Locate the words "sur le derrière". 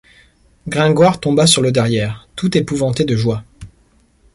1.45-2.27